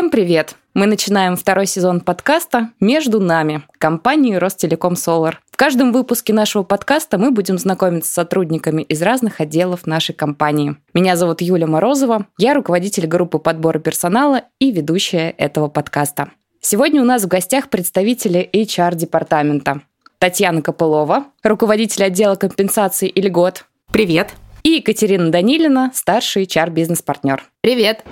[0.00, 0.54] Всем привет!
[0.72, 5.42] Мы начинаем второй сезон подкаста «Между нами» компании Ростелеком Солар.
[5.50, 10.76] В каждом выпуске нашего подкаста мы будем знакомиться с сотрудниками из разных отделов нашей компании.
[10.94, 16.30] Меня зовут Юля Морозова, я руководитель группы подбора персонала и ведущая этого подкаста.
[16.62, 19.82] Сегодня у нас в гостях представители HR-департамента.
[20.16, 23.66] Татьяна Копылова, руководитель отдела компенсации и льгот.
[23.92, 24.30] Привет.
[24.62, 27.44] И Екатерина Данилина, старший HR-бизнес-партнер.
[27.60, 28.02] Привет.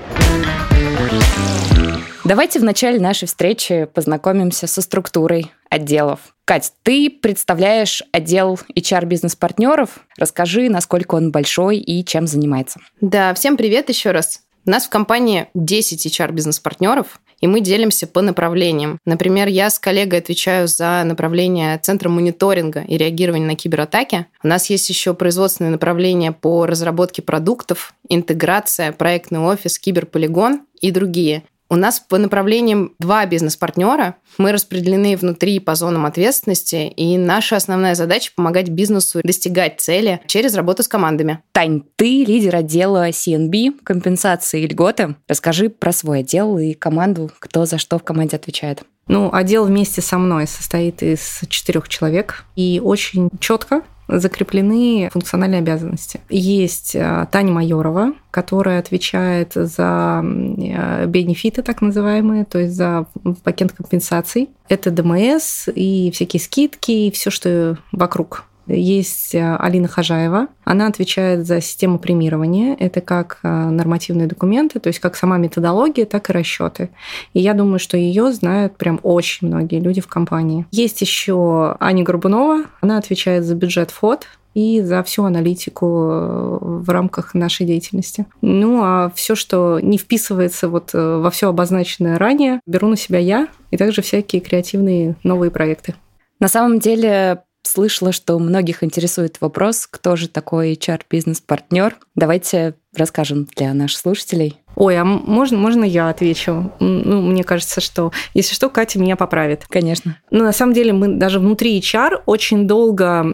[2.29, 6.35] Давайте в начале нашей встречи познакомимся со структурой отделов.
[6.45, 10.01] Кать, ты представляешь отдел HR-бизнес-партнеров.
[10.19, 12.81] Расскажи, насколько он большой и чем занимается.
[13.01, 14.43] Да, всем привет еще раз.
[14.67, 18.99] У нас в компании 10 HR-бизнес-партнеров, и мы делимся по направлениям.
[19.07, 24.27] Например, я с коллегой отвечаю за направление Центра мониторинга и реагирования на кибератаки.
[24.43, 31.45] У нас есть еще производственное направление по разработке продуктов, интеграция, проектный офис, киберполигон и другие.
[31.71, 34.17] У нас по направлениям два бизнес-партнера.
[34.39, 40.55] Мы распределены внутри по зонам ответственности, и наша основная задача– помогать бизнесу достигать цели через
[40.55, 41.41] работу с командами.
[41.53, 45.17] Тань, ты лидер отдела CNB, компенсации и льготы.
[45.29, 48.83] Расскажи про свой отдел и команду, кто за что в команде отвечает.
[49.07, 56.21] Ну, отдел вместе со мной состоит из четырех человек, и очень четко закреплены функциональные обязанности.
[56.29, 63.07] Есть э, Таня Майорова, которая отвечает за э, бенефиты, так называемые, то есть за
[63.45, 64.49] пакет компенсаций.
[64.69, 70.49] Это ДМС и всякие скидки, и все, что вокруг есть э, Алина Хажаева.
[70.65, 72.77] Она отвечает за систему премирования.
[72.79, 76.91] Это как э, нормативные документы, то есть как сама методология, так и расчеты.
[77.33, 80.67] И я думаю, что ее знают прям очень многие люди в компании.
[80.71, 82.65] Есть еще Аня Горбунова.
[82.81, 88.27] Она отвечает за бюджет ФОД и за всю аналитику э, в рамках нашей деятельности.
[88.43, 93.49] Ну, а все, что не вписывается вот во все обозначенное ранее, беру на себя я
[93.71, 95.95] и также всякие креативные новые проекты.
[96.41, 101.97] На самом деле Слышала, что многих интересует вопрос, кто же такой HR-бизнес-партнер.
[102.15, 104.59] Давайте расскажем для наших слушателей.
[104.79, 106.71] Ой, а можно, можно я отвечу?
[106.79, 109.67] Ну, мне кажется, что, если что, Катя меня поправит.
[109.69, 110.17] Конечно.
[110.31, 113.27] Ну, на самом деле, мы даже внутри HR очень долго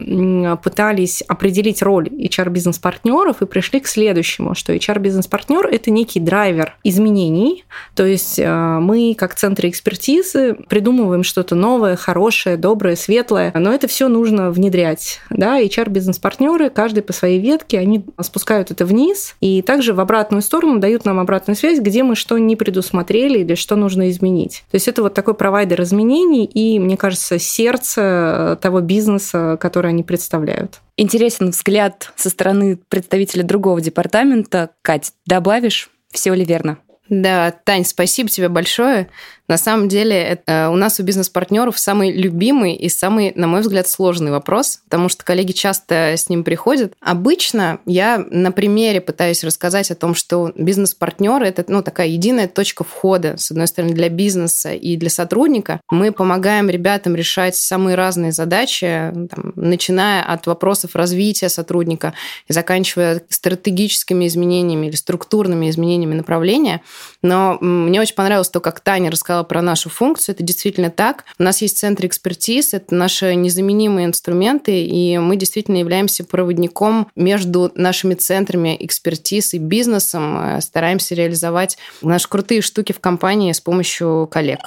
[0.63, 7.63] пытались определить роль HR-бизнес-партнеров и пришли к следующему, что HR-бизнес-партнер– это некий драйвер изменений.
[7.93, 13.87] То есть э, мы, как центры экспертизы, придумываем что-то новое, хорошее, доброе, светлое, но это
[13.87, 15.19] все нужно внедрять.
[15.29, 15.61] Да?
[15.61, 21.05] HR-бизнес-партнеры, каждый по своей ветке, они спускают это вниз и также в обратную сторону дают
[21.05, 24.63] нам обратную обратную связь, где мы что не предусмотрели или что нужно изменить.
[24.71, 30.03] То есть это вот такой провайдер изменений и, мне кажется, сердце того бизнеса, который они
[30.03, 30.79] представляют.
[30.97, 34.69] Интересен взгляд со стороны представителя другого департамента.
[34.81, 36.77] Кать, добавишь, все ли верно?
[37.09, 39.09] Да, Тань, спасибо тебе большое.
[39.47, 43.87] На самом деле, это у нас у бизнес-партнеров самый любимый и самый, на мой взгляд,
[43.87, 46.93] сложный вопрос, потому что коллеги часто с ним приходят.
[46.99, 52.83] Обычно я на примере пытаюсь рассказать о том, что бизнес-партнер это ну, такая единая точка
[52.83, 55.79] входа, с одной стороны, для бизнеса и для сотрудника.
[55.91, 62.13] Мы помогаем ребятам решать самые разные задачи, там, начиная от вопросов развития сотрудника
[62.47, 66.81] и заканчивая стратегическими изменениями или структурными изменениями направления.
[67.21, 70.35] Но мне очень понравилось то, как Таня рассказала сказала про нашу функцию.
[70.35, 71.25] Это действительно так.
[71.37, 77.71] У нас есть центр экспертиз, это наши незаменимые инструменты, и мы действительно являемся проводником между
[77.75, 80.37] нашими центрами экспертиз и бизнесом.
[80.37, 84.59] Э, стараемся реализовать наши крутые штуки в компании с помощью коллег.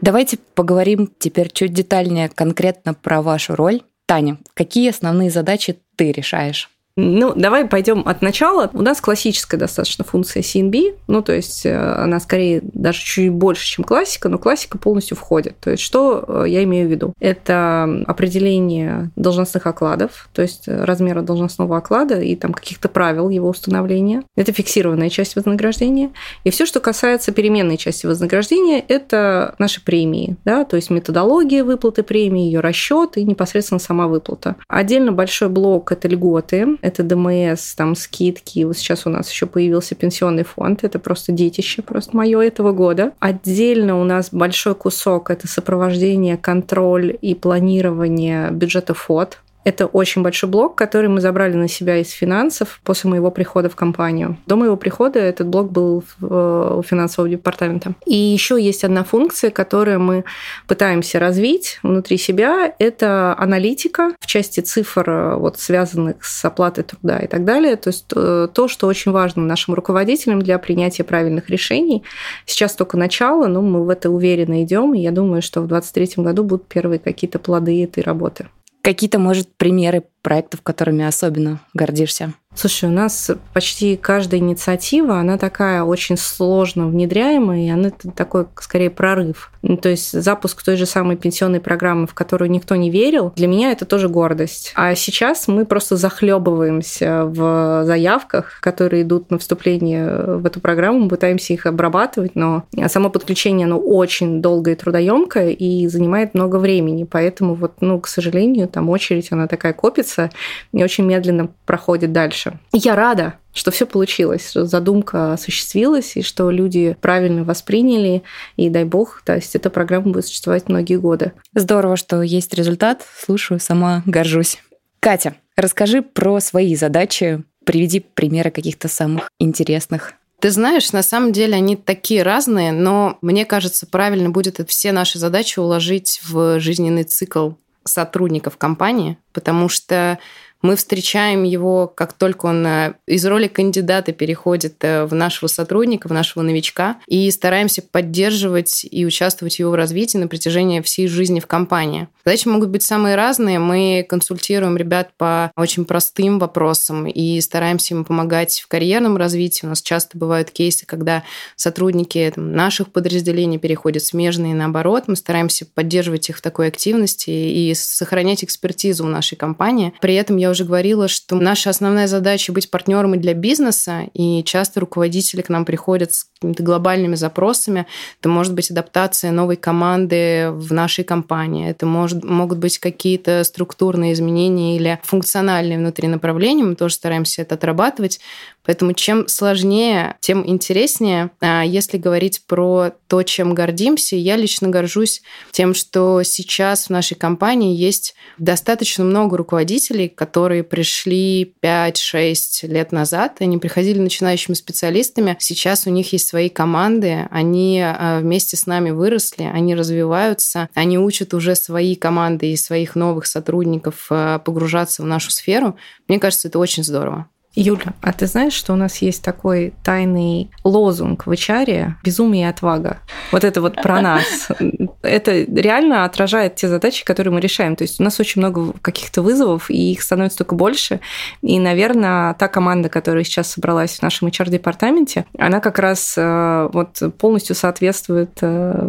[0.00, 3.82] Давайте поговорим теперь чуть детальнее конкретно про вашу роль.
[4.06, 6.70] Таня, какие основные задачи ты решаешь?
[7.00, 8.70] Ну, давай пойдем от начала.
[8.72, 13.64] У нас классическая достаточно функция CNB, ну, то есть э, она скорее даже чуть больше,
[13.64, 15.56] чем классика, но классика полностью входит.
[15.60, 17.14] То есть что э, я имею в виду?
[17.20, 24.24] Это определение должностных окладов, то есть размера должностного оклада и там каких-то правил его установления.
[24.34, 26.10] Это фиксированная часть вознаграждения.
[26.42, 32.02] И все, что касается переменной части вознаграждения, это наши премии, да, то есть методология выплаты
[32.02, 34.56] премии, ее расчет и непосредственно сама выплата.
[34.66, 38.64] Отдельно большой блок– это льготы, это ДМС, там скидки.
[38.64, 40.84] Вот сейчас у нас еще появился пенсионный фонд.
[40.84, 43.12] Это просто детище, просто мое этого года.
[43.20, 50.48] Отдельно у нас большой кусок– это сопровождение, контроль и планирование бюджета ФОД Это очень большой
[50.48, 54.38] блок, который мы забрали на себя из финансов после моего прихода в компанию.
[54.46, 57.94] До моего прихода этот блок был в, у финансового департамента.
[58.06, 60.24] И еще есть одна функция, которую мы
[60.66, 62.72] пытаемся развить внутри себя.
[62.78, 67.76] Это аналитика в части цифр, вот, связанных с оплатой труда и так далее.
[67.76, 72.04] То есть э, то, что очень важно нашим руководителям для принятия правильных решений.
[72.46, 76.24] Сейчас только начало, но мы в это уверенно идем, и я думаю, что в 2023
[76.24, 78.48] году будут первые какие-то плоды этой работы.
[78.88, 82.32] Какие-то, может, примеры проектов, которыми особенно гордишься?
[82.54, 88.90] Слушай, у нас почти каждая инициатива, она такая очень сложно внедряемая, и она такой, скорее,
[88.90, 89.52] прорыв.
[89.62, 93.46] Ну, то есть запуск той же самой пенсионной программы, в которую никто не верил, для
[93.46, 94.72] меня это тоже гордость.
[94.74, 101.08] А сейчас мы просто захлебываемся в заявках, которые идут на вступление в эту программу, мы
[101.10, 107.04] пытаемся их обрабатывать, но само подключение, оно очень долгое и трудоемкое и занимает много времени,
[107.04, 112.28] поэтому вот, ну, к сожалению, там очередь, она такая копится и очень медленно проходит дальше
[112.28, 112.58] дальше.
[112.72, 118.22] Я рада, что все получилось, что задумка осуществилась, и что люди правильно восприняли,
[118.56, 121.32] и дай бог, то есть эта программа будет существовать многие годы.
[121.54, 123.02] Здорово, что есть результат.
[123.18, 124.58] Слушаю, сама горжусь.
[125.00, 130.14] Катя, расскажи про свои задачи, приведи примеры каких-то самых интересных.
[130.40, 135.18] Ты знаешь, на самом деле они такие разные, но мне кажется, правильно будет все наши
[135.18, 137.52] задачи уложить в жизненный цикл
[137.88, 140.18] сотрудников компании, потому что
[140.60, 146.08] мы встречаем его, как только он э, из роли кандидата переходит э, в нашего сотрудника,
[146.08, 151.38] в нашего новичка, и стараемся поддерживать и участвовать в его развитии на протяжении всей жизни
[151.38, 152.08] в компании.
[152.24, 153.58] Задачи могут быть самые разные.
[153.60, 159.64] Мы консультируем ребят по очень простым вопросам и стараемся им помогать в карьерном развитии.
[159.64, 161.22] У нас часто бывают кейсы, когда
[161.54, 165.04] сотрудники там, наших подразделений переходят смежные наоборот.
[165.06, 169.92] Мы стараемся поддерживать их в такой активности и сохранять экспертизу в нашей компании.
[170.00, 174.42] При этом я уже говорила, что наша основная задача быть партнером и для бизнеса, и
[174.44, 177.86] часто руководители к нам приходят с какими-то глобальными запросами.
[178.20, 184.12] Это может быть адаптация новой команды в нашей компании, это может, могут быть какие-то структурные
[184.12, 186.64] изменения или функциональные внутри направления.
[186.64, 188.20] Мы тоже стараемся это отрабатывать.
[188.68, 191.30] Поэтому чем сложнее, тем интереснее.
[191.40, 195.22] А если говорить про то, чем гордимся, я лично горжусь
[195.52, 203.36] тем, что сейчас в нашей компании есть достаточно много руководителей, которые пришли 5-6 лет назад.
[203.40, 205.38] Они приходили начинающими специалистами.
[205.40, 210.98] Сейчас у них есть свои команды, они а, вместе с нами выросли, они развиваются, они
[210.98, 215.78] учат уже свои команды и своих новых сотрудников а, погружаться в нашу сферу.
[216.06, 217.30] Мне кажется, это очень здорово.
[217.54, 222.48] Юля, а ты знаешь, что у нас есть такой тайный лозунг в HR «Безумие и
[222.48, 222.98] отвага».
[223.32, 224.48] Вот это вот про нас.
[225.02, 227.74] Это реально отражает те задачи, которые мы решаем.
[227.74, 231.00] То есть у нас очень много каких-то вызовов, и их становится только больше.
[231.42, 237.02] И, наверное, та команда, которая сейчас собралась в нашем HR-департаменте, она как раз э, вот
[237.18, 238.88] полностью соответствует э,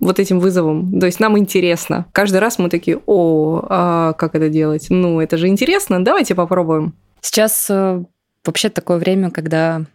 [0.00, 0.98] вот этим вызовам.
[1.00, 2.06] То есть нам интересно.
[2.12, 4.86] Каждый раз мы такие, о, а как это делать?
[4.90, 6.94] Ну, это же интересно, давайте попробуем.
[7.24, 8.04] Сейчас э,
[8.44, 9.86] вообще такое время, когда,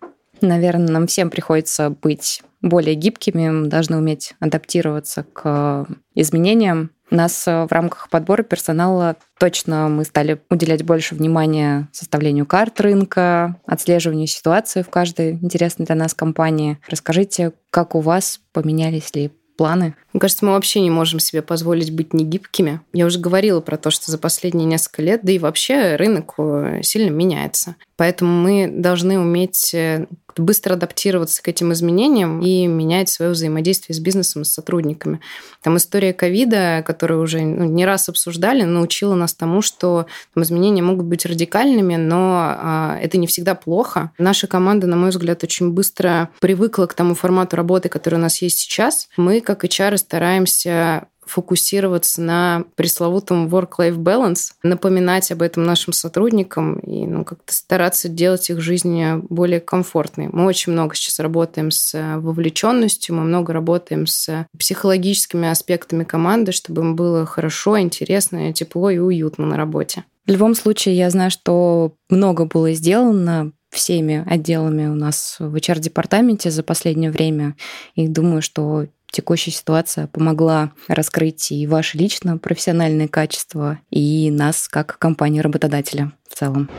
[0.42, 5.86] наверное, нам всем приходится быть более гибкими, мы должны уметь адаптироваться к
[6.16, 6.90] изменениям.
[7.12, 12.82] У нас э, в рамках подбора персонала точно мы стали уделять больше внимания составлению карт
[12.82, 16.80] рынка, отслеживанию ситуации в каждой интересной для нас компании.
[16.88, 19.94] Расскажите, как у вас поменялись ли планы?
[20.14, 22.82] Мне кажется, мы вообще не можем себе позволить быть негибкими.
[22.94, 26.80] Я уже говорила про то, что за последние несколько лет, да и вообще рынок э,
[26.82, 27.76] сильно меняется.
[27.96, 30.08] Поэтому мы должны уметь э,
[30.40, 35.20] быстро адаптироваться к этим изменениям и менять свое взаимодействие с бизнесом, с сотрудниками.
[35.62, 40.82] Там история ковида, которую уже ну, не раз обсуждали, научила нас тому, что там, изменения
[40.82, 44.12] могут быть радикальными, но а, это не всегда плохо.
[44.18, 48.42] Наша команда, на мой взгляд, очень быстро привыкла к тому формату работы, который у нас
[48.42, 49.10] есть сейчас.
[49.18, 57.06] Мы, как HR, стараемся фокусироваться на пресловутом work-life balance, напоминать об этом нашим сотрудникам и
[57.06, 60.30] ну, как-то стараться делать их жизнь более комфортной.
[60.32, 66.82] Мы очень много сейчас работаем с вовлеченностью, мы много работаем с психологическими аспектами команды, чтобы
[66.82, 70.04] им было хорошо, интересно, тепло и уютно на работе.
[70.26, 76.50] В любом случае, я знаю, что много было сделано всеми отделами у нас в HR-департаменте
[76.50, 77.56] за последнее время.
[77.96, 84.98] И думаю, что текущая ситуация помогла раскрыть и ваши лично профессиональные качества, и нас как
[85.00, 86.70] компанию-работодателя в целом.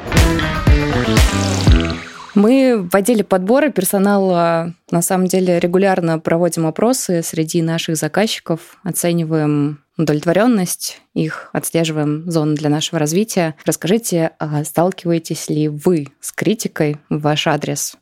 [2.35, 9.83] Мы в отделе подбора персонала На самом деле регулярно проводим опросы среди наших заказчиков, оцениваем
[10.03, 13.57] удовлетворенность их, отслеживаем зоны для нашего развития.
[13.65, 17.97] Расскажите, а сталкиваетесь ли вы с критикой в ваш адрес?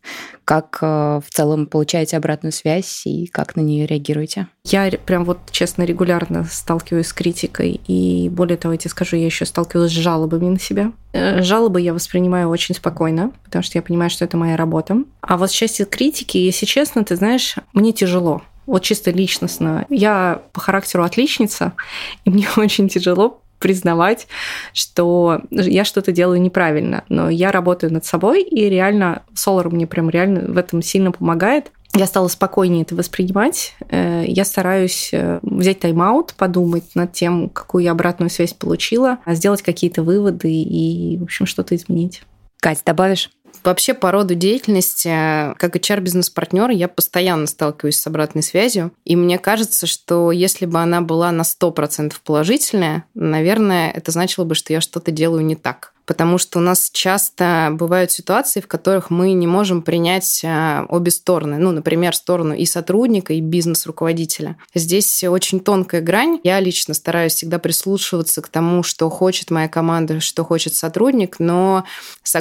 [0.45, 4.49] Как э, в целом получаете обратную связь и как на нее реагируете?
[4.65, 7.81] Я прям вот, честно, регулярно сталкиваюсь с критикой.
[7.87, 10.93] И более того, я тебе скажу, я еще сталкивалась с жалобами на себя.
[11.13, 15.05] Э, жалобы я воспринимаю очень спокойно, потому что я понимаю, что это моя работа.
[15.21, 19.87] А вот с частью критики, если честно, ты знаешь, мне тяжело вот чисто личностно.
[19.89, 21.73] Я по характеру отличница,
[22.25, 24.29] и мне очень тяжело признавать,
[24.73, 30.11] что я что-то делаю неправильно, но я работаю над собой, и реально Solar мне прям
[30.11, 31.73] реально в этом сильно помогает.
[31.95, 33.75] Я стала спокойнее это воспринимать.
[33.89, 39.63] Э, я стараюсь э, взять тайм-аут, подумать над тем, какую я обратную связь получила, сделать
[39.63, 42.23] какие-то выводы и, в общем, что-то изменить.
[42.61, 43.31] Кать, добавишь?
[43.65, 45.09] Вообще по роду деятельности,
[45.59, 48.93] как HR-бизнес-партнер, я постоянно сталкиваюсь с обратной связью.
[49.05, 54.55] И мне кажется, что если бы она была на 100% положительная, наверное, это значило бы,
[54.55, 59.11] что я что-то делаю не так потому что у нас часто бывают ситуации, в которых
[59.11, 61.59] мы не можем принять а, обе стороны.
[61.59, 64.57] Ну, например, сторону и сотрудника, и бизнес-руководителя.
[64.75, 66.41] Здесь очень тонкая грань.
[66.45, 71.85] Я лично стараюсь всегда прислушиваться к тому, что хочет моя команда, что хочет сотрудник, но
[72.23, 72.39] с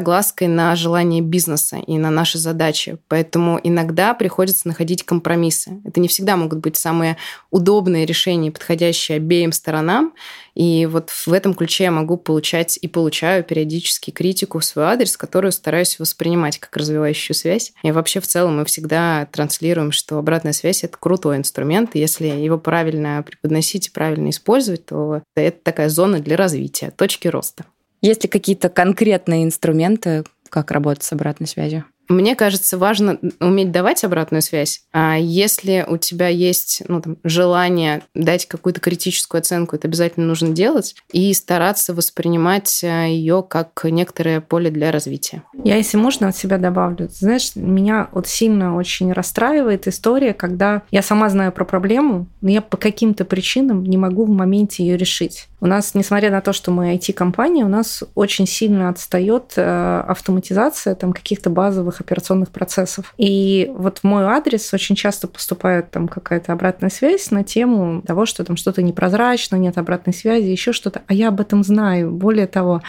[0.48, 2.98] на желание бизнеса и на наши задачи.
[3.10, 5.82] Поэтому иногда приходится находить компромиссы.
[5.84, 7.18] Это не всегда могут быть самые
[7.52, 10.14] удобные решения, подходящие обеим сторонам.
[10.56, 15.18] И вот в этом ключе я могу получать и получаю периодически критику в свой адрес,
[15.18, 17.74] которую стараюсь воспринимать как развивающую связь.
[17.82, 22.28] И вообще в целом мы всегда транслируем, что обратная связь— это крутой инструмент, и если
[22.28, 27.66] его правильно преподносить и правильно использовать, то это такая зона для развития, точки роста.
[28.04, 31.86] Есть ли какие-то конкретные инструменты, как работать с обратной связью?
[32.10, 34.84] Мне кажется, важно уметь давать обратную связь.
[34.94, 40.50] А если у тебя есть ну, там, желание дать какую-то критическую оценку, это обязательно нужно
[40.50, 45.44] делать и стараться воспринимать э, ее как некоторое поле для развития.
[45.64, 47.10] Я, если можно, от себя добавлю.
[47.12, 52.62] Знаешь, меня вот сильно очень расстраивает история, когда я сама знаю про проблему, но я
[52.62, 55.48] по каким-то причинам не могу в моменте ее решить.
[55.60, 60.94] У нас, несмотря на то, что мы IT-компания, у нас очень сильно отстает э, автоматизация
[60.94, 63.14] там каких-то базовых операционных процессов.
[63.18, 68.26] И вот в мой адрес очень часто поступает там какая-то обратная связь на тему того,
[68.26, 71.02] что там что-то непрозрачно, нет обратной связи, еще что-то.
[71.08, 72.12] А я об этом знаю.
[72.12, 72.82] Более того,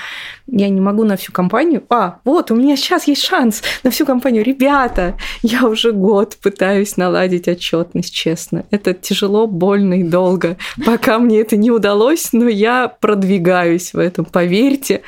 [0.47, 1.85] я не могу на всю компанию.
[1.89, 4.45] А, вот, у меня сейчас есть шанс на всю компанию.
[4.45, 8.65] Ребята, я уже год пытаюсь наладить отчетность, честно.
[8.71, 10.57] Это тяжело, больно и долго.
[10.85, 15.03] Пока мне это не удалось, но я продвигаюсь в этом, поверьте,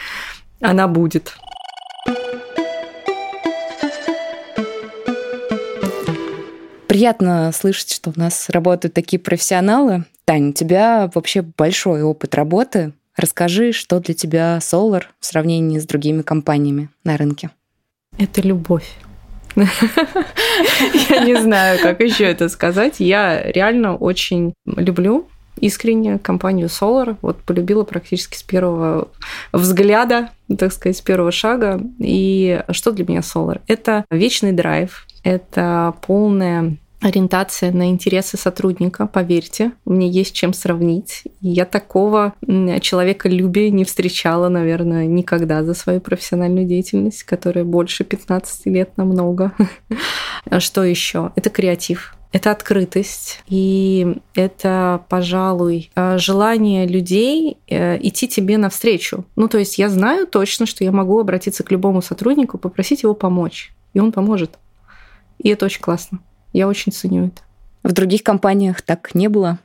[0.61, 1.37] она будет.
[6.91, 10.07] Приятно слышать, что у нас работают такие профессионалы.
[10.25, 12.95] Таня, у тебя вообще большой опыт работы.
[13.17, 17.51] Расскажи, что для тебя Solar в сравнении с другими компаниями на рынке.
[18.19, 18.93] Это любовь.
[19.55, 22.97] Я не знаю, как еще это сказать.
[22.99, 25.29] Я реально очень люблю
[25.61, 27.17] искренне компанию Solar.
[27.23, 29.11] Вот полюбила практически с первого
[29.53, 31.81] взгляда, так сказать, с первого шага.
[32.01, 33.61] И что для меня Solar?
[33.69, 41.25] Это вечный драйв, это полная ориентация на интересы сотрудника, поверьте, мне есть чем сравнить.
[41.41, 42.35] Я такого
[42.81, 49.53] человека любя не встречала, наверное, никогда за свою профессиональную деятельность, которая больше 15 лет намного.
[50.59, 51.33] Что еще?
[51.37, 59.25] Это креатив это открытость, и это, пожалуй, э, желание людей э, идти тебе навстречу.
[59.35, 63.15] Ну, то есть я знаю точно, что я могу обратиться к любому сотруднику, попросить его
[63.15, 64.59] помочь, и он поможет.
[65.43, 66.21] И это очень классно.
[66.53, 67.43] Я очень ценю это.
[67.83, 69.59] В других компаниях так не было?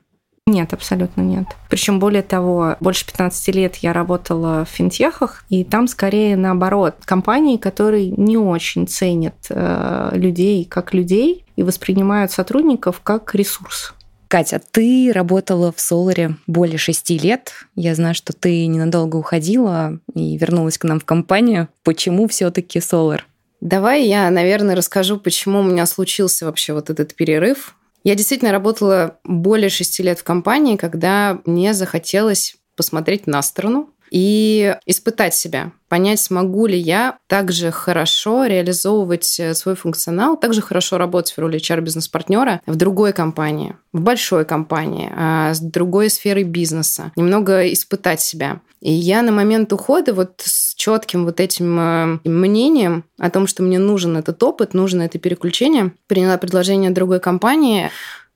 [0.48, 1.48] Нет, абсолютно нет.
[1.70, 6.98] Причем более того, больше 15 лет я работала в финтехах, и там скорее наоборот.
[7.04, 13.96] Компании, которые не очень ценят э, людей как людей и воспринимают сотрудников как ресурс.
[14.28, 17.54] Катя, ты работала в Соларе более шести лет.
[17.76, 21.70] Я знаю, что ты ненадолго уходила и вернулась к нам в компанию.
[21.84, 23.26] Почему все-таки Солар?
[23.62, 27.76] Давай я, наверное, расскажу, почему у меня случился вообще вот этот перерыв.
[28.04, 34.76] Я действительно работала более шести лет в компании, когда мне захотелось посмотреть на сторону и
[34.86, 41.34] испытать себя, понять, смогу ли я также хорошо реализовывать э, свой функционал, также хорошо работать
[41.34, 47.72] в роли HR-бизнес-партнера в другой компании, в большой компании, а, с другой сферой бизнеса, немного
[47.72, 48.62] испытать себя.
[48.82, 53.64] И я на момент ухода вот с четким вот этим э, мнением о том, что
[53.64, 57.90] мне нужен этот опыт, нужно это переключение, приняла предложение другой компании,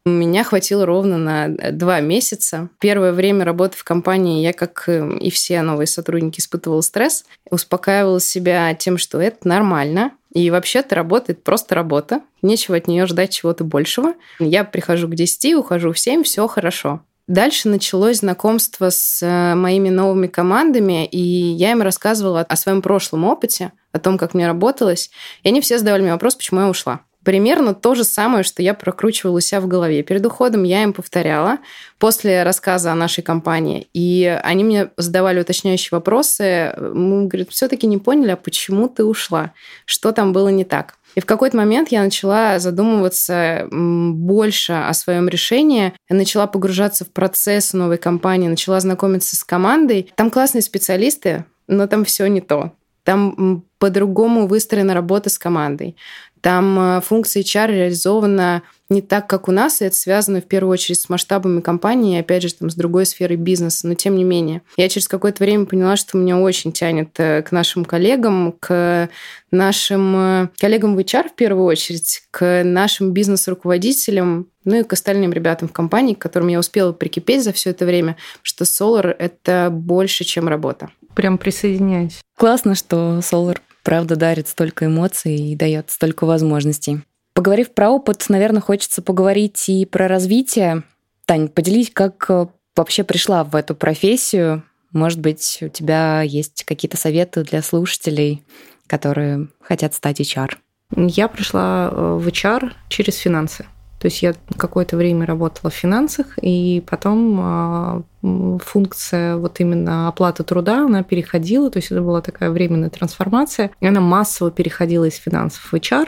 [0.05, 2.69] меня хватило ровно на э, два месяца.
[2.79, 7.25] Первое время работы в компании я, как э, и все новые сотрудники, испытывала стресс.
[7.49, 10.11] Успокаивала себя тем, что это нормально.
[10.33, 12.21] И вообще-то работает просто работа.
[12.41, 14.13] Нечего от нее ждать чего-то большего.
[14.39, 17.01] Я прихожу к 10, ухожу в 7, все хорошо.
[17.27, 23.25] Дальше началось знакомство с э, моими новыми командами, и я им рассказывала о своем прошлом
[23.25, 25.11] опыте, о том, как мне работалось.
[25.43, 28.73] И они все задавали мне вопрос, почему я ушла примерно то же самое, что я
[28.73, 30.03] прокручивала у себя в голове.
[30.03, 31.59] Перед уходом я им повторяла
[31.97, 33.88] после рассказа о нашей компании.
[33.93, 36.73] И они мне задавали уточняющие вопросы.
[36.77, 39.53] Мы, говорит, все-таки не поняли, а почему ты ушла?
[39.85, 40.95] Что там было не так?
[41.15, 47.09] И в какой-то момент я начала задумываться больше о своем решении, я начала погружаться в
[47.11, 50.11] процесс новой компании, начала знакомиться с командой.
[50.15, 52.73] Там классные специалисты, но там все не то.
[53.09, 55.95] Там по-другому выстроена работа с командой.
[56.41, 60.73] Там э, функция HR реализована не так, как у нас, и это связано в первую
[60.73, 64.23] очередь с масштабами компании, и опять же, там, с другой сферой бизнеса, но тем не
[64.23, 64.61] менее.
[64.77, 69.09] Я через какое-то время поняла, что меня очень тянет э, к нашим коллегам, к
[69.49, 75.33] нашим э, коллегам в HR в первую очередь, к нашим бизнес-руководителям, ну и к остальным
[75.33, 79.69] ребятам в компании, к которым я успела прикипеть за все это время, что Solar— это
[79.71, 80.91] больше, чем работа.
[81.19, 82.21] Прям присоединяюсь.
[82.38, 87.01] Классно, что Solar правда дарит столько эмоций и дает столько возможностей.
[87.33, 90.83] Поговорив про опыт, наверное, хочется поговорить и про развитие.
[91.25, 94.63] Тань, поделись, как э, вообще пришла в эту профессию.
[94.93, 98.45] Может быть, у тебя есть какие-то советы для слушателей,
[98.88, 100.53] которые хотят стать HR?
[100.95, 103.65] Я пришла э, в HR через финансы.
[103.99, 110.43] То есть я какое-то время работала в финансах, и потом а, функция вот именно оплаты
[110.43, 115.15] труда, она переходила, то есть это была такая временная трансформация, и она массово переходила из
[115.15, 116.07] финансов в HR.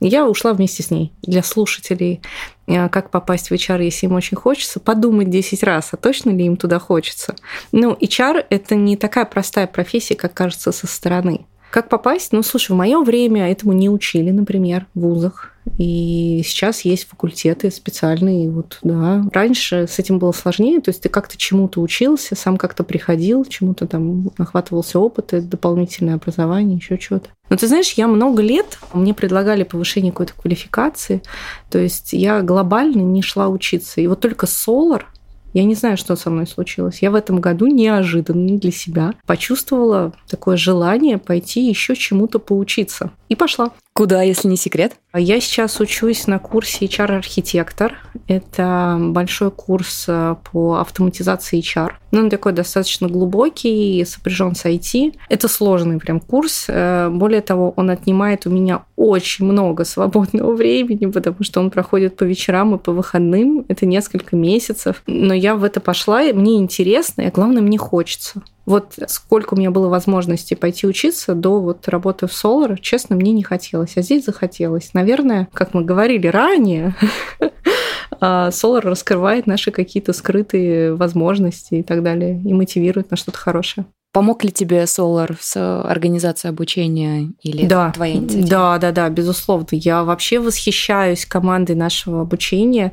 [0.00, 1.12] Я ушла вместе с ней.
[1.22, 2.20] Для слушателей,
[2.66, 6.44] а, как попасть в HR, если им очень хочется, подумать 10 раз, а точно ли
[6.44, 7.36] им туда хочется.
[7.70, 11.46] Ну, HR– это не такая простая профессия, как кажется со стороны.
[11.70, 12.32] Как попасть?
[12.32, 15.52] Ну, слушай, в мое время этому не учили, например, в вузах.
[15.76, 18.50] И сейчас есть факультеты специальные.
[18.50, 19.22] Вот, да.
[19.32, 20.80] Раньше с этим было сложнее.
[20.80, 26.78] То есть ты как-то чему-то учился, сам как-то приходил, чему-то там нахватывался опыт, дополнительное образование,
[26.78, 27.28] еще что-то.
[27.50, 31.22] Но ты знаешь, я много лет, мне предлагали повышение какой-то квалификации.
[31.70, 34.00] То есть я глобально не шла учиться.
[34.00, 35.02] И вот только Solar–
[35.52, 37.02] я не знаю, что со мной случилось.
[37.02, 43.10] Я в этом году неожиданно для себя почувствовала такое желание пойти еще чему-то поучиться.
[43.28, 43.70] И пошла.
[43.92, 44.96] Куда, если не секрет?
[45.12, 47.96] Я сейчас учусь на курсе HR-архитектор.
[48.28, 51.92] Это большой курс э, по автоматизации HR.
[52.12, 55.16] Ну, он такой достаточно глубокий, сопряжен с IT.
[55.28, 56.66] Это сложный прям курс.
[56.68, 62.16] Э, более того, он отнимает у меня очень много свободного времени, потому что он проходит
[62.16, 63.66] по вечерам и по выходным.
[63.68, 65.02] Это несколько месяцев.
[65.06, 68.42] Но я в это пошла, и мне интересно, и главное, мне хочется.
[68.68, 73.32] Вот сколько у меня было возможности пойти учиться до вот работы в Solar, честно, мне
[73.32, 74.92] не хотелось, а здесь захотелось.
[74.92, 76.94] Наверное, как мы говорили ранее,
[78.20, 83.86] а Solar раскрывает наши какие-то скрытые возможности и так далее, и мотивирует на что-то хорошее.
[84.12, 88.48] Помог ли тебе Solar с организацией обучения или да, твоя инициатива?
[88.48, 89.66] Да, да, да, безусловно.
[89.72, 92.92] Я вообще восхищаюсь командой нашего обучения.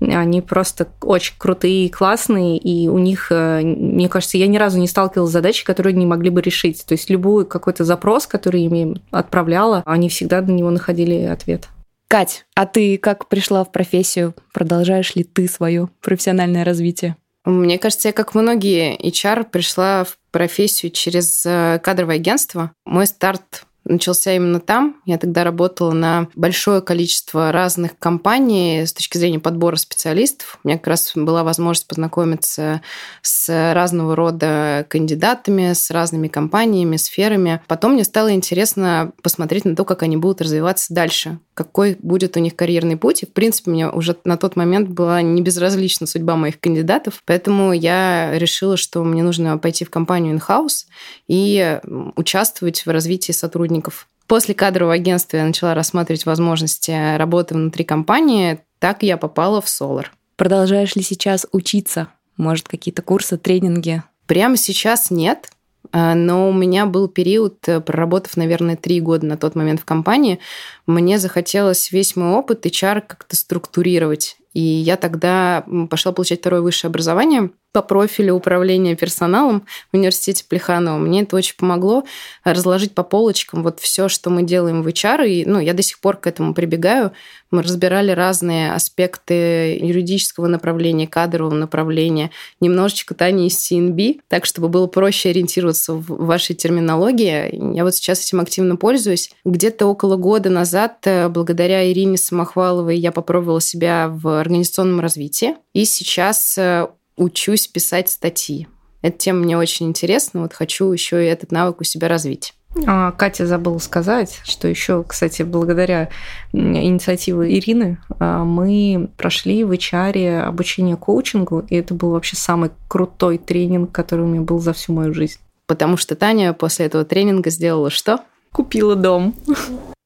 [0.00, 4.78] Они просто очень крутые и классные, и у них, э, мне кажется, я ни разу
[4.78, 6.84] не сталкивалась с задачей, которую не могли бы решить.
[6.86, 11.68] То есть любой какой-то запрос, который я им отправляла, они всегда на него находили ответ.
[12.08, 14.34] Кать, а ты как пришла в профессию?
[14.52, 17.16] Продолжаешь ли ты свое профессиональное развитие?
[17.50, 22.72] Мне кажется, я, как многие HR, пришла в профессию через э, кадровое агентство.
[22.84, 24.96] Мой старт начался именно там.
[25.04, 30.58] Я тогда работала на большое количество разных компаний с точки зрения подбора специалистов.
[30.62, 32.80] У меня как раз была возможность познакомиться
[33.22, 37.60] с разного рода кандидатами, с разными компаниями, сферами.
[37.66, 42.40] Потом мне стало интересно посмотреть на то, как они будут развиваться дальше, какой будет у
[42.40, 43.22] них карьерный путь.
[43.22, 47.72] И, в принципе, мне уже на тот момент была не безразлична судьба моих кандидатов, поэтому
[47.72, 50.86] я решила, что мне нужно пойти в компанию in-house
[51.28, 51.80] и
[52.16, 54.06] участвовать в развитии сотрудников сотрудников.
[54.26, 58.60] После кадрового агентства я начала рассматривать возможности работы внутри компании.
[58.78, 60.06] Так я попала в Solar.
[60.36, 62.08] Продолжаешь ли сейчас учиться?
[62.36, 65.50] Может, какие-то курсы, тренинги Прямо сейчас нет,
[65.90, 69.84] а, но у меня был период, э, проработав, наверное, три года на тот момент в
[69.84, 70.38] компании,
[70.86, 74.36] мне захотелось весь мой опыт HR как-то структурировать.
[74.52, 80.98] И я тогда пошла получать второе высшее образование по профилю управления персоналом в университете Плеханова.
[80.98, 82.04] Мне это очень помогло
[82.44, 85.28] разложить по полочкам вот все, что мы делаем в HR.
[85.28, 87.12] И ну, я до сих пор к этому прибегаю.
[87.50, 92.30] Мы разбирали разные аспекты юридического направления, кадрового направления,
[92.60, 97.74] немножечко Тани из CNB, так, чтобы было проще ориентироваться в вашей терминологии.
[97.74, 99.30] Я вот сейчас этим активно пользуюсь.
[99.44, 105.56] Где-то около года назад, э, благодаря Ирине Самохваловой, я попробовала себя в организационном развитии.
[105.72, 108.68] И сейчас э, учусь писать статьи.
[109.02, 112.54] Эта тема мне очень интересна, вот хочу еще и этот навык у себя развить.
[112.86, 116.08] А, Катя забыла сказать, что еще, кстати, благодаря
[116.52, 123.38] инициативе Ирины а, мы прошли в HR обучение коучингу, и это был вообще самый крутой
[123.38, 125.38] тренинг, который у меня был за всю мою жизнь.
[125.66, 128.20] Потому что Таня после этого тренинга сделала что?
[128.52, 129.34] Купила дом.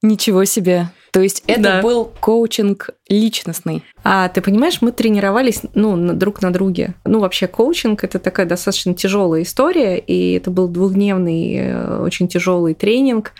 [0.01, 0.89] Ничего себе.
[1.15, 1.81] То есть это да.
[1.81, 3.83] был коучинг личностный.
[4.03, 6.93] А ты понимаешь, мы тренировались ну, друг на друге.
[7.05, 12.73] Ну, вообще, коучинг это такая достаточно тяжелая история, и это был двухдневный, э, очень тяжелый
[12.73, 13.31] тренинг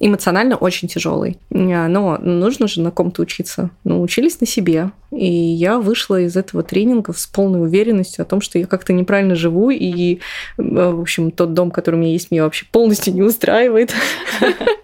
[0.00, 1.38] эмоционально очень тяжелый.
[1.52, 3.70] А, но нужно же на ком-то учиться.
[3.84, 4.90] Ну, учились на себе.
[5.12, 9.36] И я вышла из этого тренинга с полной уверенностью о том, что я как-то неправильно
[9.36, 10.18] живу, и, э,
[10.58, 13.92] в общем, тот дом, который у меня есть, меня вообще полностью не устраивает.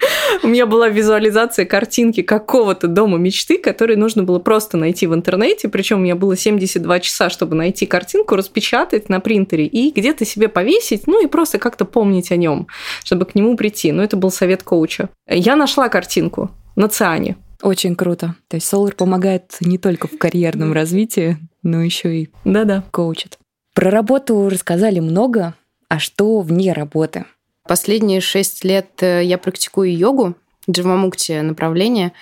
[0.42, 5.68] У меня была визуализация картинки какого-то дома мечты, который нужно было просто найти в интернете.
[5.68, 10.48] Причем у меня было 72 часа, чтобы найти картинку, распечатать на принтере и где-то себе
[10.48, 12.68] повесить, ну и просто как-то помнить о нем,
[13.04, 13.92] чтобы к нему прийти.
[13.92, 14.99] Ну, это был совет коуча.
[15.26, 17.36] Я нашла картинку на Циане.
[17.62, 18.34] Очень круто.
[18.48, 22.84] То есть Solar помогает не только в карьерном развитии, но еще и Да-да.
[22.90, 23.38] коучит.
[23.74, 25.54] Про работу рассказали много,
[25.88, 27.24] а что вне работы?
[27.68, 30.34] Последние шесть лет э, я практикую йогу,
[30.68, 32.12] дживамукти направление.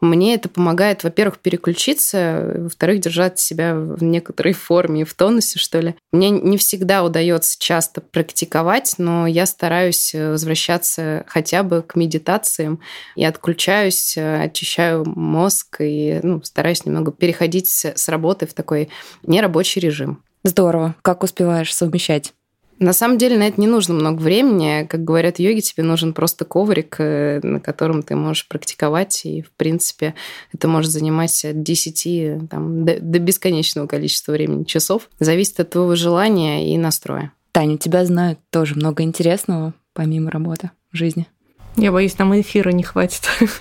[0.00, 5.94] Мне это помогает, во-первых, переключиться, во-вторых, держать себя в некоторой форме, в тонусе, что ли.
[6.12, 12.80] Мне не всегда удается часто практиковать, но я стараюсь э, возвращаться хотя бы к медитациям
[13.16, 18.90] и отключаюсь, э, очищаю мозг и ну, стараюсь немного переходить с работы в такой
[19.22, 20.22] нерабочий режим.
[20.44, 20.94] Здорово.
[21.02, 22.35] Как успеваешь совмещать?
[22.78, 24.86] На самом деле на это не нужно много времени.
[24.86, 29.24] Как говорят йоги, тебе нужен просто коврик, э, на котором ты можешь практиковать.
[29.24, 30.14] И, в принципе,
[30.52, 35.08] это может занимать от 10 там, до, до бесконечного количества времени, часов.
[35.18, 37.32] Зависит от твоего желания и настроя.
[37.52, 41.26] Таня, тебя знают тоже много интересного, помимо работы в жизни.
[41.76, 43.22] Я боюсь, нам эфира не хватит.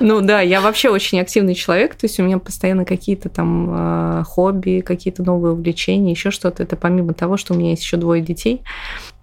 [0.00, 4.22] Ну да, я вообще очень активный человек, то есть у меня постоянно какие-то там а,
[4.24, 6.62] хобби, какие-то новые увлечения, еще что-то.
[6.62, 8.62] Это помимо того, что у меня есть еще двое детей.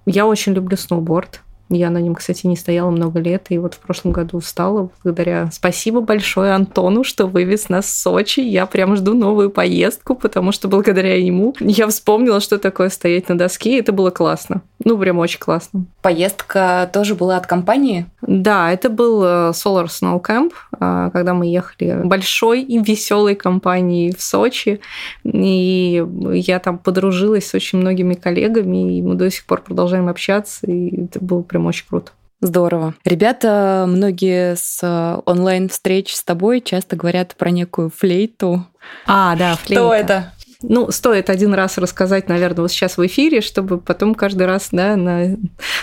[0.06, 1.42] Я очень люблю сноуборд.
[1.70, 5.50] Я на нем, кстати, не стояла много лет, и вот в прошлом году встала благодаря...
[5.52, 8.40] Спасибо большое Антону, что вывез нас в Сочи.
[8.40, 13.38] Я прям жду новую поездку, потому что благодаря ему я вспомнила, что такое стоять на
[13.38, 14.62] доске, и это было классно.
[14.84, 15.86] Ну, прям очень классно.
[16.02, 18.08] Поездка тоже была от компании?
[18.30, 24.14] Да, это был э, Solar Snow Camp, э, когда мы ехали большой и веселой компанией
[24.16, 24.82] в Сочи.
[25.24, 30.68] И я там подружилась с очень многими коллегами, и мы до сих пор продолжаем общаться,
[30.68, 32.12] и это было прям очень круто.
[32.40, 32.94] Здорово.
[33.04, 38.64] Ребята, многие с э, онлайн-встреч с тобой часто говорят про некую флейту.
[39.08, 39.82] А, да, флейта.
[39.82, 40.34] Что это?
[40.62, 44.98] Ну, стоит один раз рассказать, наверное, вот сейчас в эфире, чтобы потом каждый раз да,
[44.98, 45.38] на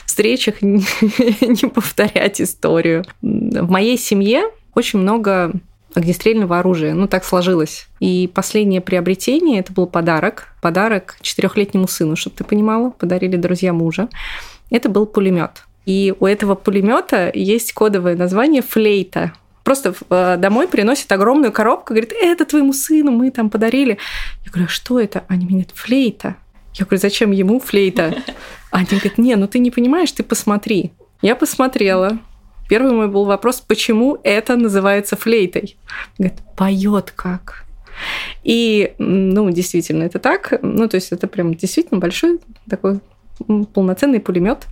[0.05, 3.05] встречах не, повторять историю.
[3.23, 5.53] В моей семье очень много
[5.95, 6.93] огнестрельного оружия.
[6.93, 7.87] Ну, так сложилось.
[8.01, 10.49] И последнее приобретение это был подарок.
[10.61, 12.91] Подарок четырехлетнему сыну, чтобы ты понимала.
[12.91, 14.11] Подарили друзья мужа.
[14.69, 15.65] Это был пулемет.
[15.87, 19.33] И у этого пулемета есть кодовое название флейта
[19.66, 23.98] просто э, домой приносит огромную коробку, говорит, это твоему сыну мы там подарили.
[24.44, 25.24] Я говорю, а что это?
[25.26, 26.37] Они мне говорят, флейта.
[26.74, 28.14] Я говорю, зачем ему флейта?
[28.70, 30.92] Они говорят, не, ну ты не понимаешь, ты посмотри.
[31.20, 32.18] Я посмотрела.
[32.68, 35.76] Первый мой был вопрос, почему это называется флейтой?
[36.16, 37.64] Говорит, поет как.
[38.44, 40.61] И, ну, действительно, это так.
[40.62, 42.38] Ну, то есть это прям действительно большой
[42.70, 43.00] такой
[43.75, 44.66] полноценный пулемет.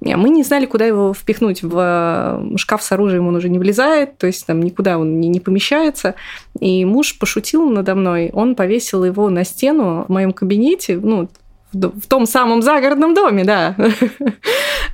[0.00, 1.62] Мы не знали, куда его впихнуть.
[1.62, 5.28] В э, шкаф с оружием он уже не влезает, то есть там никуда он не,
[5.28, 6.14] не помещается.
[6.60, 11.28] И муж пошутил надо мной, он повесил его на стену в моем кабинете, ну,
[11.72, 13.76] в том самом загородном доме, да.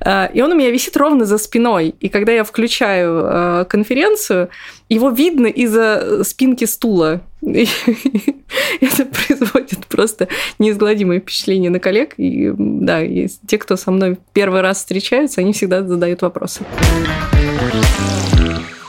[0.01, 1.95] А, и он у меня висит ровно за спиной.
[1.99, 4.49] И когда я включаю э, конференцию,
[4.89, 7.21] его видно из-за спинки стула.
[7.41, 9.05] Это
[9.93, 10.27] просто
[10.57, 12.15] неизгладимое впечатление на коллег.
[12.17, 16.65] И да, есть те, кто со мной первый раз встречаются, они всегда задают вопросы.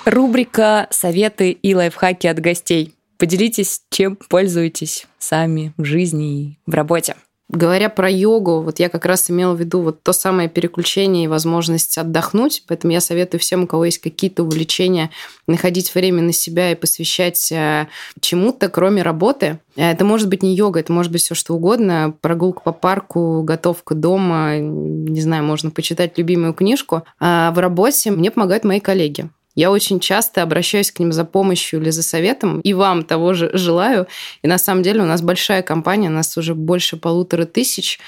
[0.07, 2.95] Рубрика «Советы и лайфхаки от гостей».
[3.19, 7.15] Поделитесь, чем пользуетесь сами в жизни и в работе.
[7.51, 11.29] Говоря про йогу, вот я как раз имела в виду вот то самое переключение и
[11.29, 15.11] возможность отдохнуть, поэтому я советую всем, у кого есть какие-то увлечения,
[15.47, 17.87] находить время на себя и посвящать э,
[18.21, 19.59] чему-то, кроме работы.
[19.77, 22.15] Это может быть не йога, это может быть все что угодно.
[22.23, 27.03] Прогулка по парку, готовка дома, не знаю, можно почитать любимую книжку.
[27.21, 29.29] А в работе мне помогают мои коллеги.
[29.55, 33.51] Я очень часто обращаюсь к ним за помощью или за советом, и вам того же
[33.55, 34.07] желаю.
[34.43, 38.01] И на самом деле у нас большая компания, у нас уже больше полутора тысяч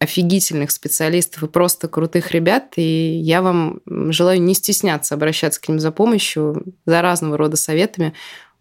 [0.00, 5.80] офигительных специалистов и просто крутых ребят, и я вам желаю не стесняться обращаться к ним
[5.80, 8.14] за помощью, за разного рода советами.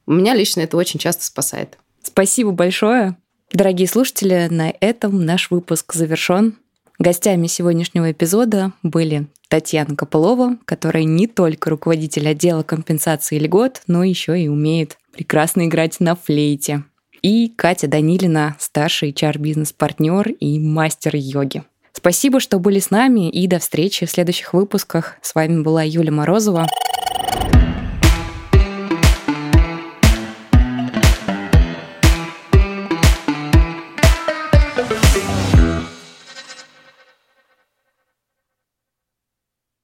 [0.08, 1.78] У меня лично это очень часто спасает.
[2.02, 3.18] Спасибо большое.
[3.52, 6.58] Дорогие слушатели, на этом наш выпуск завершен.
[7.00, 14.40] Гостями сегодняшнего эпизода были Татьяна Копылова, которая не только руководитель отдела компенсации льгот, но еще
[14.40, 16.86] и умеет прекрасно играть на флейте.
[17.22, 21.64] И Катя Данилина, старший HR-бизнес-партнер и мастер йоги.
[21.94, 25.18] Спасибо, что были с нами, и до встречи в следующих выпусках.
[25.22, 26.68] С вами была Юля Морозова.